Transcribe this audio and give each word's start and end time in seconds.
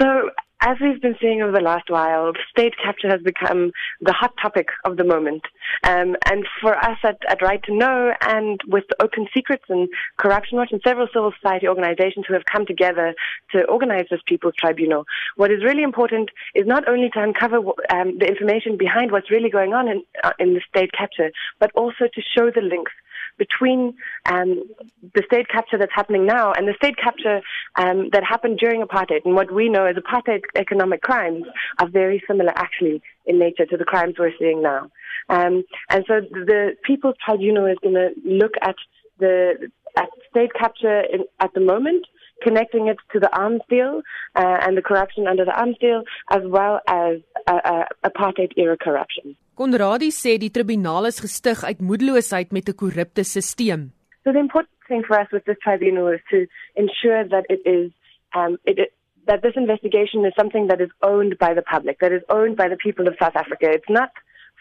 So, 0.00 0.30
as 0.60 0.76
we've 0.80 1.00
been 1.00 1.16
seeing 1.20 1.40
over 1.40 1.52
the 1.52 1.60
last 1.60 1.88
while, 1.88 2.32
state 2.50 2.74
capture 2.82 3.08
has 3.08 3.20
become 3.22 3.70
the 4.00 4.12
hot 4.12 4.34
topic 4.42 4.68
of 4.84 4.96
the 4.96 5.04
moment. 5.04 5.42
Um, 5.84 6.16
and 6.26 6.46
for 6.60 6.76
us 6.76 6.98
at, 7.04 7.18
at 7.28 7.42
Right 7.42 7.62
to 7.64 7.74
Know 7.74 8.12
and 8.22 8.60
with 8.66 8.84
Open 9.00 9.28
Secrets 9.32 9.64
and 9.68 9.88
Corruption 10.16 10.58
Watch 10.58 10.70
and 10.72 10.80
several 10.84 11.06
civil 11.12 11.32
society 11.40 11.68
organizations 11.68 12.26
who 12.26 12.34
have 12.34 12.44
come 12.44 12.66
together 12.66 13.14
to 13.52 13.64
organize 13.66 14.06
this 14.10 14.20
People's 14.26 14.54
Tribunal, 14.58 15.04
what 15.36 15.52
is 15.52 15.62
really 15.62 15.84
important 15.84 16.30
is 16.56 16.66
not 16.66 16.88
only 16.88 17.08
to 17.10 17.22
uncover 17.22 17.58
um, 17.90 18.18
the 18.18 18.26
information 18.26 18.76
behind 18.76 19.12
what's 19.12 19.30
really 19.30 19.50
going 19.50 19.74
on 19.74 19.88
in, 19.88 20.02
uh, 20.24 20.32
in 20.40 20.54
the 20.54 20.60
state 20.68 20.90
capture, 20.92 21.30
but 21.60 21.70
also 21.76 22.06
to 22.12 22.20
show 22.36 22.50
the 22.50 22.62
links 22.62 22.92
between 23.38 23.94
um, 24.26 24.64
the 25.14 25.22
state 25.24 25.48
capture 25.48 25.78
that's 25.78 25.92
happening 25.94 26.26
now 26.26 26.52
and 26.52 26.68
the 26.68 26.74
state 26.74 26.96
capture 26.96 27.40
um, 27.78 28.10
that 28.12 28.24
happened 28.24 28.58
during 28.58 28.82
apartheid 28.82 29.24
and 29.24 29.34
what 29.34 29.50
we 29.58 29.68
know 29.68 29.84
as 29.86 29.96
apartheid 29.96 30.42
economic 30.56 31.00
crimes 31.02 31.44
are 31.80 31.88
very 31.88 32.22
similar 32.26 32.52
actually 32.56 33.00
in 33.26 33.38
nature 33.38 33.66
to 33.66 33.76
the 33.76 33.84
crimes 33.84 34.14
we're 34.18 34.38
seeing 34.38 34.60
now. 34.62 34.90
Um, 35.28 35.64
and 35.88 36.04
so 36.08 36.20
the 36.20 36.76
People's 36.82 37.16
Tribunal 37.24 37.66
is 37.66 37.78
going 37.82 37.94
to 37.94 38.10
look 38.24 38.54
at 38.62 38.76
the 39.18 39.70
at 39.96 40.08
state 40.30 40.52
capture 40.58 41.00
in, 41.00 41.24
at 41.40 41.52
the 41.54 41.60
moment 41.60 42.06
connecting 42.42 42.86
it 42.86 42.98
to 43.12 43.18
the 43.18 43.30
arms 43.36 43.62
deal 43.68 44.02
uh, 44.36 44.58
and 44.62 44.76
the 44.76 44.82
corruption 44.82 45.26
under 45.26 45.44
the 45.44 45.56
arms 45.58 45.76
deal, 45.80 46.02
as 46.30 46.42
well 46.44 46.80
as 46.86 47.18
uh, 47.46 47.60
uh, 47.64 47.84
apartheid 48.04 48.52
era 48.56 48.76
corruption. 48.76 49.36
Konradi 49.58 50.12
sê 50.14 50.36
die 50.38 50.52
tribunaal 50.54 51.08
is 51.10 51.18
gestig 51.18 51.64
uit 51.66 51.80
moedeloosheid 51.82 52.52
met 52.52 52.68
'n 52.68 52.78
korrupte 52.78 53.24
stelsel. 53.24 53.90
So 54.22 54.32
the 54.32 54.38
important 54.38 54.77
thing 54.88 55.02
for 55.06 55.18
us 55.18 55.28
with 55.32 55.44
this 55.44 55.56
tribunal 55.62 56.08
is 56.08 56.20
to 56.30 56.46
ensure 56.76 57.24
that 57.28 57.44
it 57.48 57.60
is 57.68 57.92
um, 58.34 58.58
it, 58.64 58.78
it, 58.78 58.92
that 59.26 59.42
this 59.42 59.52
investigation 59.56 60.24
is 60.24 60.32
something 60.38 60.68
that 60.68 60.80
is 60.80 60.90
owned 61.02 61.38
by 61.38 61.52
the 61.54 61.62
public, 61.62 62.00
that 62.00 62.12
is 62.12 62.22
owned 62.28 62.56
by 62.56 62.68
the 62.68 62.76
people 62.76 63.06
of 63.06 63.14
South 63.20 63.36
Africa. 63.36 63.66
It's 63.70 63.88
not 63.88 64.10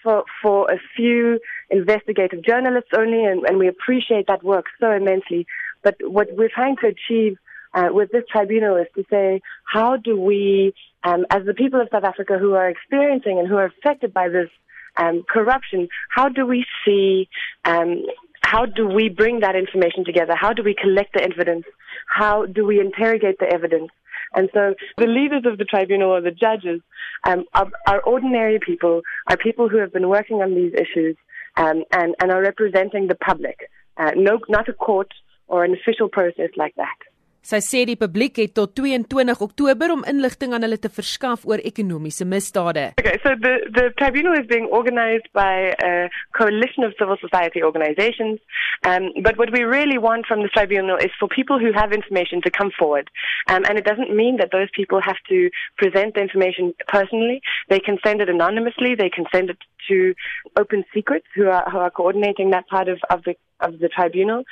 for 0.03 0.23
for 0.41 0.69
a 0.71 0.77
few 0.95 1.39
investigative 1.69 2.43
journalists 2.43 2.91
only, 2.95 3.25
and, 3.25 3.43
and 3.45 3.57
we 3.57 3.67
appreciate 3.67 4.27
that 4.27 4.43
work 4.43 4.65
so 4.79 4.91
immensely. 4.91 5.47
But 5.83 5.95
what 6.01 6.27
we're 6.37 6.49
trying 6.53 6.75
to 6.81 6.87
achieve 6.87 7.37
uh, 7.73 7.89
with 7.91 8.11
this 8.11 8.23
tribunal 8.31 8.75
is 8.77 8.87
to 8.95 9.03
say, 9.09 9.41
how 9.63 9.97
do 9.97 10.19
we, 10.19 10.73
um, 11.03 11.25
as 11.29 11.45
the 11.45 11.53
people 11.53 11.79
of 11.81 11.89
South 11.91 12.03
Africa 12.03 12.37
who 12.37 12.53
are 12.53 12.69
experiencing 12.69 13.39
and 13.39 13.47
who 13.47 13.55
are 13.55 13.65
affected 13.65 14.13
by 14.13 14.29
this 14.29 14.49
um, 14.97 15.23
corruption, 15.29 15.87
how 16.09 16.27
do 16.27 16.45
we 16.45 16.65
see, 16.83 17.29
um, 17.65 18.03
how 18.51 18.65
do 18.65 18.87
we 18.87 19.09
bring 19.09 19.41
that 19.41 19.55
information 19.57 20.05
together? 20.05 20.33
How 20.33 20.53
do 20.53 20.63
we 20.63 20.73
collect 20.73 21.13
the 21.13 21.21
evidence? 21.21 21.65
How 22.07 22.45
do 22.45 22.65
we 22.65 22.79
interrogate 22.79 23.39
the 23.39 23.49
evidence? 23.53 23.89
And 24.33 24.49
so 24.53 24.73
the 24.97 25.07
leaders 25.07 25.43
of 25.45 25.57
the 25.57 25.65
tribunal 25.65 26.11
or 26.11 26.21
the 26.21 26.31
judges 26.31 26.79
um, 27.27 27.43
are, 27.53 27.69
are 27.87 28.01
ordinary 28.01 28.59
people, 28.65 29.01
are 29.27 29.35
people 29.35 29.67
who 29.67 29.77
have 29.77 29.91
been 29.91 30.07
working 30.07 30.37
on 30.37 30.55
these 30.55 30.73
issues 30.73 31.17
um, 31.57 31.83
and, 31.91 32.15
and 32.21 32.31
are 32.31 32.41
representing 32.41 33.07
the 33.07 33.15
public, 33.15 33.69
uh, 33.97 34.11
no, 34.15 34.39
not 34.47 34.69
a 34.69 34.73
court 34.73 35.11
or 35.47 35.65
an 35.65 35.73
official 35.73 36.07
process 36.07 36.49
like 36.55 36.75
that. 36.75 36.97
Sy 37.45 37.59
sê 37.63 37.83
die 37.87 37.97
publiek 37.99 38.39
het 38.41 38.53
tot 38.57 38.73
22 38.75 39.41
Oktober 39.45 39.93
om 39.93 40.03
inligting 40.09 40.53
aan 40.53 40.65
hulle 40.65 40.79
te 40.81 40.89
verskaf 40.91 41.45
oor 41.47 41.61
ekonomiese 41.63 42.25
misdade. 42.25 42.91
Okay, 42.99 43.17
so 43.23 43.35
the 43.39 43.53
the 43.77 43.85
tribunal 44.01 44.33
is 44.33 44.47
being 44.47 44.67
organized 44.79 45.29
by 45.33 45.73
a 45.83 46.09
coalition 46.37 46.83
of 46.83 46.93
civil 46.99 47.17
society 47.21 47.63
organizations. 47.63 48.39
Um, 48.85 49.11
but 49.23 49.37
what 49.37 49.51
we 49.51 49.63
really 49.63 49.97
want 49.97 50.25
from 50.25 50.41
the 50.41 50.49
tribunal 50.49 50.97
is 50.97 51.11
for 51.19 51.27
people 51.27 51.59
who 51.59 51.71
have 51.73 51.93
information 51.93 52.41
to 52.41 52.51
come 52.51 52.71
forward. 52.77 53.09
Um, 53.47 53.63
and 53.69 53.77
it 53.77 53.85
doesn't 53.85 54.15
mean 54.15 54.37
that 54.37 54.51
those 54.51 54.69
people 54.73 54.99
have 55.01 55.21
to 55.29 55.49
present 55.77 56.15
the 56.15 56.21
information 56.21 56.73
personally. 56.87 57.41
They 57.69 57.79
can 57.79 57.97
send 58.05 58.21
it 58.21 58.29
anonymously. 58.29 58.95
They 58.95 59.09
can 59.09 59.25
send 59.33 59.49
it 59.49 59.57
to 59.87 60.13
Open 60.57 60.83
Secrets, 60.93 61.27
who 61.35 61.47
are 61.47 61.69
who 61.71 61.77
are 61.77 61.91
coordinating 61.91 62.51
that 62.51 62.67
part 62.67 62.87
of, 62.87 62.99
of 63.09 63.23
the 63.23 63.35
of 63.59 63.79
the 63.79 63.89
tribunal. 63.89 64.43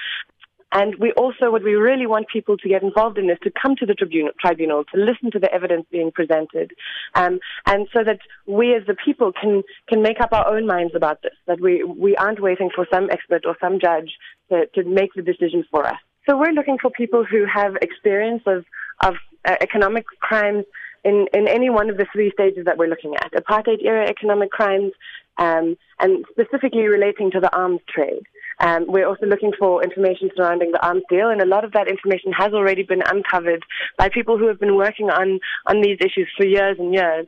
And 0.76 0.96
we 1.00 1.14
also, 1.14 1.52
what 1.52 1.64
we 1.64 1.76
really 1.76 2.06
want 2.06 2.28
people 2.28 2.58
to 2.58 2.68
get 2.68 2.84
involved 2.84 3.18
in 3.18 3.30
is 3.30 3.38
to 3.44 3.52
come 3.62 3.78
to 3.78 3.86
the 3.86 3.94
tribunal, 3.94 4.32
tribunal 4.42 4.84
to 4.94 5.00
listen 5.00 5.32
to 5.32 5.40
the 5.40 5.52
evidence 5.54 5.86
being 5.90 6.12
presented, 6.12 6.74
um, 7.16 7.40
and 7.66 7.88
so 7.94 8.04
that 8.04 8.20
we 8.46 8.76
as 8.76 8.86
the 8.86 8.94
people 8.94 9.32
can, 9.32 9.64
can 9.88 10.02
make 10.02 10.20
up 10.20 10.34
our 10.34 10.46
own 10.54 10.68
minds 10.68 10.94
about 10.94 11.22
this, 11.24 11.32
that 11.48 11.62
we, 11.62 11.84
we 11.86 12.14
aren't 12.18 12.42
waiting 12.42 12.70
for 12.76 12.86
some 12.94 13.10
expert 13.10 13.46
or 13.46 13.56
some 13.62 13.80
judge 13.80 14.12
to, 14.50 14.66
to 14.76 14.84
make 14.84 15.14
the 15.16 15.22
decision 15.22 15.64
for 15.72 15.88
us. 15.88 16.00
So 16.28 16.38
we're 16.38 16.52
looking 16.52 16.78
for 16.82 16.92
people 16.92 17.24
who 17.24 17.46
have 17.46 17.78
experience 17.82 18.44
of, 18.46 18.66
of 19.02 19.16
uh, 19.48 19.56
economic 19.62 20.06
crimes 20.20 20.66
in, 21.06 21.28
in 21.34 21.48
any 21.48 21.70
one 21.70 21.90
of 21.90 21.96
the 21.96 22.08
three 22.12 22.32
stages 22.32 22.66
that 22.66 22.78
we're 22.78 22.90
looking 22.90 23.16
at, 23.16 23.32
apartheid 23.32 23.82
era 23.82 24.10
economic 24.10 24.52
crimes, 24.52 24.92
um, 25.38 25.78
and 26.00 26.26
specifically 26.32 26.86
relating 26.88 27.32
to 27.32 27.40
the 27.40 27.56
arms 27.56 27.80
trade. 27.88 28.24
Um, 28.66 28.86
we're 28.88 29.08
also 29.08 29.28
looking 29.28 29.52
for 29.60 29.84
information 29.84 30.32
surrounding 30.36 30.72
the 30.72 30.84
arms 30.84 31.04
deal, 31.08 31.30
and 31.30 31.40
a 31.40 31.46
lot 31.46 31.64
of 31.64 31.72
that 31.74 31.88
information 31.88 32.32
has 32.34 32.52
already 32.52 32.82
been 32.82 33.04
uncovered 33.06 33.64
by 33.96 34.10
people 34.10 34.40
who 34.40 34.48
have 34.48 34.60
been 34.60 34.76
working 34.76 35.12
on, 35.12 35.40
on 35.68 35.82
these 35.82 36.00
issues 36.02 36.28
for 36.36 36.46
years 36.48 36.78
and 36.80 36.92
years. 36.92 37.28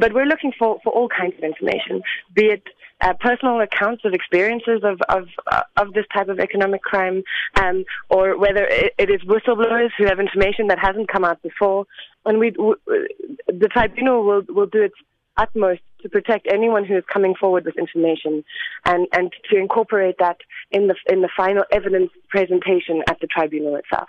But 0.00 0.14
we're 0.14 0.24
looking 0.24 0.52
for, 0.58 0.80
for 0.82 0.90
all 0.90 1.08
kinds 1.08 1.34
of 1.36 1.44
information, 1.44 2.00
be 2.34 2.46
it 2.46 2.62
uh, 3.02 3.12
personal 3.20 3.60
accounts 3.60 4.02
of 4.06 4.14
experiences 4.14 4.80
of 4.82 4.98
of, 5.08 5.28
uh, 5.52 5.62
of 5.76 5.92
this 5.92 6.06
type 6.12 6.28
of 6.28 6.40
economic 6.40 6.80
crime, 6.82 7.22
um, 7.60 7.84
or 8.08 8.38
whether 8.38 8.64
it, 8.64 8.94
it 8.98 9.10
is 9.10 9.20
whistleblowers 9.22 9.90
who 9.98 10.06
have 10.06 10.18
information 10.18 10.68
that 10.68 10.78
hasn't 10.80 11.08
come 11.08 11.24
out 11.24 11.40
before. 11.42 11.84
And 12.24 12.38
we, 12.38 12.50
the 12.50 13.68
tribunal 13.70 14.24
will 14.24 14.42
will 14.48 14.66
do 14.66 14.82
its 14.82 14.96
utmost 15.36 15.80
to 16.02 16.08
protect 16.08 16.46
anyone 16.52 16.84
who 16.84 16.96
is 16.96 17.04
coming 17.12 17.34
forward 17.34 17.64
with 17.64 17.76
information 17.78 18.44
and, 18.84 19.06
and 19.12 19.32
to 19.50 19.56
incorporate 19.56 20.16
that 20.18 20.38
in 20.70 20.88
the, 20.88 20.94
in 21.10 21.22
the 21.22 21.28
final 21.36 21.64
evidence 21.72 22.10
presentation 22.28 23.02
at 23.08 23.18
the 23.20 23.26
tribunal 23.26 23.76
itself. 23.76 24.08